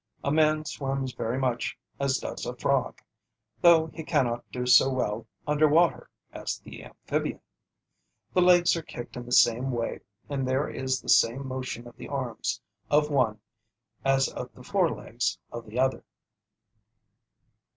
A 0.23 0.31
man 0.31 0.65
swims 0.65 1.13
very 1.13 1.37
much 1.37 1.77
as 1.99 2.17
does 2.17 2.47
a 2.47 2.55
frog, 2.55 3.03
though 3.61 3.85
he 3.93 4.03
cannot 4.03 4.43
do 4.51 4.65
so 4.65 4.89
well 4.89 5.27
under 5.45 5.67
water 5.67 6.09
as 6.33 6.57
the 6.57 6.83
amphibian. 6.83 7.39
The 8.33 8.41
legs 8.41 8.75
are 8.75 8.81
kicked 8.81 9.15
in 9.15 9.27
the 9.27 9.31
same 9.31 9.69
way 9.69 9.99
and 10.27 10.47
there 10.47 10.67
is 10.67 11.01
the 11.03 11.09
same 11.09 11.47
motion 11.47 11.85
of 11.87 11.97
the 11.97 12.07
arms 12.07 12.59
of 12.89 13.11
one 13.11 13.41
as 14.03 14.27
of 14.29 14.51
the 14.55 14.63
forelegs 14.63 15.37
of 15.51 15.67
the 15.67 15.77
other. 15.77 16.03